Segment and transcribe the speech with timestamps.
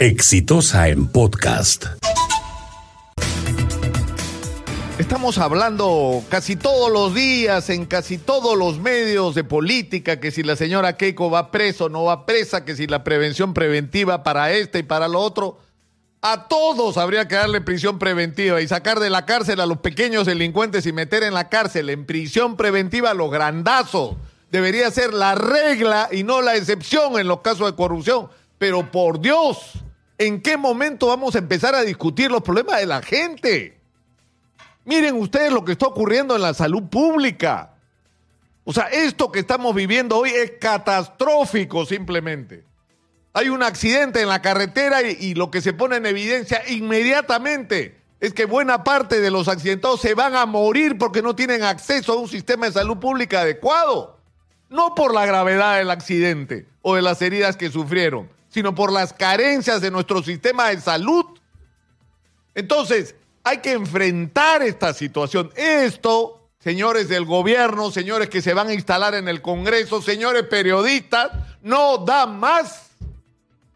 [0.00, 1.84] Exitosa en podcast.
[4.98, 10.42] Estamos hablando casi todos los días, en casi todos los medios de política, que si
[10.42, 14.50] la señora Keiko va preso o no va presa, que si la prevención preventiva para
[14.50, 15.60] este y para lo otro.
[16.22, 20.26] A todos habría que darle prisión preventiva y sacar de la cárcel a los pequeños
[20.26, 24.16] delincuentes y meter en la cárcel en prisión preventiva a los grandazos.
[24.50, 28.28] Debería ser la regla y no la excepción en los casos de corrupción.
[28.58, 29.83] Pero por Dios,
[30.26, 33.78] ¿en qué momento vamos a empezar a discutir los problemas de la gente?
[34.84, 37.74] Miren ustedes lo que está ocurriendo en la salud pública.
[38.64, 42.64] O sea, esto que estamos viviendo hoy es catastrófico simplemente.
[43.32, 48.00] Hay un accidente en la carretera y, y, lo que se pone en evidencia inmediatamente
[48.20, 52.12] es que buena parte de los accidentados se van a morir porque no tienen acceso
[52.12, 54.18] a un sistema de salud pública adecuado.
[54.70, 59.12] No por la gravedad del accidente o de las heridas que sufrieron, sino por las
[59.12, 61.24] carencias de nuestro sistema de salud.
[62.54, 65.50] Entonces, hay que enfrentar esta situación.
[65.56, 71.32] Esto, señores del gobierno, señores que se van a instalar en el Congreso, señores periodistas,
[71.62, 72.92] no da más.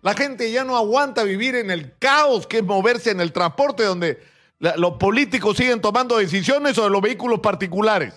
[0.01, 3.83] La gente ya no aguanta vivir en el caos que es moverse en el transporte
[3.83, 4.23] donde
[4.61, 8.15] los políticos siguen tomando decisiones sobre los vehículos particulares.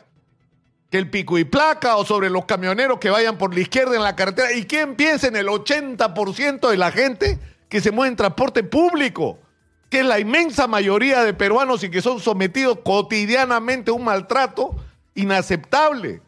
[0.91, 4.03] Que el pico y placa o sobre los camioneros que vayan por la izquierda en
[4.03, 4.53] la carretera.
[4.53, 7.39] ¿Y quién piensa en el 80% de la gente
[7.69, 9.39] que se mueve en transporte público?
[9.91, 14.73] que es la inmensa mayoría de peruanos y que son sometidos cotidianamente a un maltrato
[15.15, 16.21] inaceptable.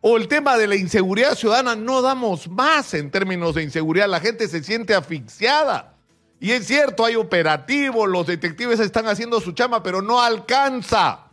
[0.00, 4.20] O el tema de la inseguridad ciudadana, no damos más en términos de inseguridad, la
[4.20, 5.96] gente se siente asfixiada.
[6.38, 11.29] Y es cierto, hay operativos, los detectives están haciendo su chama, pero no alcanza.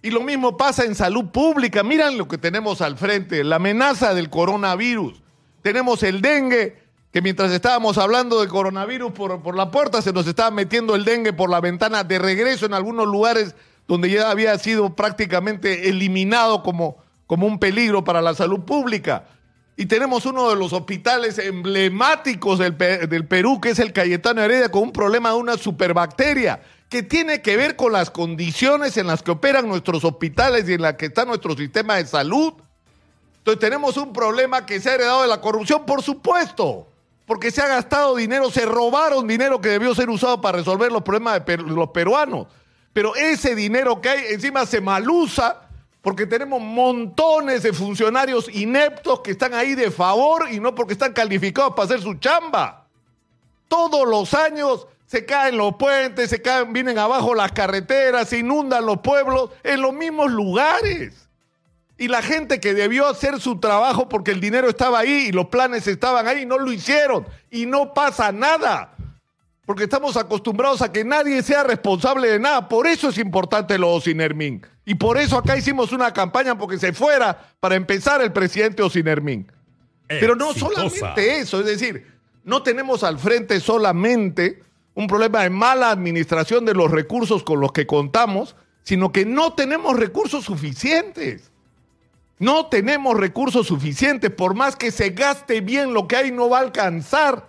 [0.00, 1.82] Y lo mismo pasa en salud pública.
[1.82, 5.20] Miran lo que tenemos al frente, la amenaza del coronavirus.
[5.62, 6.80] Tenemos el dengue,
[7.12, 11.04] que mientras estábamos hablando de coronavirus por, por, la puerta, se nos estaba metiendo el
[11.04, 13.56] dengue por la ventana de regreso en algunos lugares
[13.88, 19.24] donde ya había sido prácticamente eliminado como, como un peligro para la salud pública.
[19.76, 24.70] Y tenemos uno de los hospitales emblemáticos del, del Perú, que es el Cayetano Heredia,
[24.70, 29.22] con un problema de una superbacteria que tiene que ver con las condiciones en las
[29.22, 32.54] que operan nuestros hospitales y en las que está nuestro sistema de salud.
[33.38, 36.86] Entonces tenemos un problema que se ha heredado de la corrupción, por supuesto
[37.28, 41.02] porque se ha gastado dinero, se robaron dinero que debió ser usado para resolver los
[41.02, 42.46] problemas de los peruanos.
[42.94, 45.60] Pero ese dinero que hay encima se malusa
[46.00, 51.12] porque tenemos montones de funcionarios ineptos que están ahí de favor y no porque están
[51.12, 52.86] calificados para hacer su chamba.
[53.68, 58.84] Todos los años se caen los puentes, se caen, vienen abajo las carreteras, se inundan
[58.84, 61.28] los pueblos en los mismos lugares.
[61.96, 65.46] Y la gente que debió hacer su trabajo porque el dinero estaba ahí y los
[65.46, 67.26] planes estaban ahí, no lo hicieron.
[67.50, 68.94] Y no pasa nada.
[69.64, 72.68] Porque estamos acostumbrados a que nadie sea responsable de nada.
[72.68, 74.64] Por eso es importante lo de Osinermín.
[74.84, 79.50] Y por eso acá hicimos una campaña porque se fuera para empezar el presidente Osinermín.
[80.06, 82.06] Pero no solamente eso, es decir,
[82.44, 84.67] no tenemos al frente solamente
[84.98, 89.52] un problema de mala administración de los recursos con los que contamos, sino que no
[89.52, 91.52] tenemos recursos suficientes.
[92.40, 96.58] No tenemos recursos suficientes, por más que se gaste bien lo que hay, no va
[96.58, 97.48] a alcanzar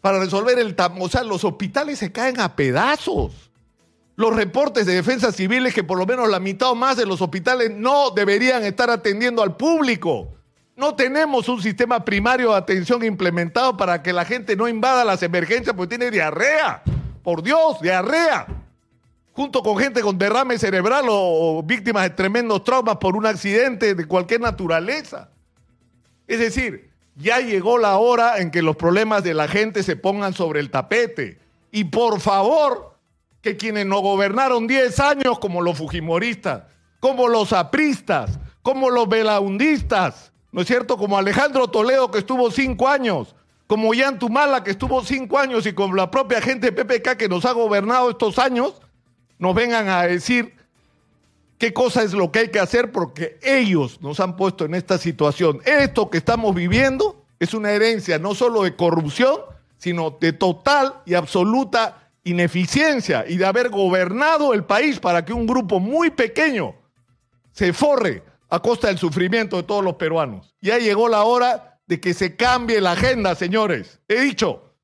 [0.00, 3.50] para resolver el O sea, los hospitales se caen a pedazos.
[4.16, 7.04] Los reportes de defensa civil es que por lo menos la mitad o más de
[7.04, 10.28] los hospitales no deberían estar atendiendo al público.
[10.74, 15.22] No tenemos un sistema primario de atención implementado para que la gente no invada las
[15.22, 16.82] emergencias porque tiene diarrea.
[17.22, 18.46] Por Dios, diarrea
[19.32, 24.06] junto con gente con derrame cerebral o, víctimas de tremendos traumas por un accidente de
[24.06, 25.30] cualquier naturaleza.
[26.26, 30.34] Es decir, ya llegó la hora en que los problemas de la gente se pongan
[30.34, 31.38] sobre el tapete.
[31.70, 32.96] Y por favor,
[33.40, 36.64] que quienes no gobernaron 10 años, como los fujimoristas,
[37.00, 40.96] como los apristas, como los velaundistas, ¿no es cierto?
[40.96, 43.34] Como Alejandro Toledo, que estuvo 5 años,
[43.66, 47.28] como Yan Tumala, que estuvo 5 años, y con la propia gente de PPK que
[47.28, 48.80] nos ha gobernado estos años,
[49.38, 50.54] nos vengan a decir
[51.58, 54.98] qué cosa es lo que hay que hacer porque ellos nos han puesto en esta
[54.98, 55.60] situación.
[55.64, 59.40] Esto que estamos viviendo es una herencia no solo de corrupción,
[59.78, 65.46] sino de total y absoluta ineficiencia y de haber gobernado el país para que un
[65.46, 66.74] grupo muy pequeño
[67.52, 68.22] se forre
[68.52, 70.54] a costa del sufrimiento de todos los peruanos.
[70.60, 74.00] Ya llegó la hora de que se cambie la agenda, señores.
[74.08, 74.71] He dicho,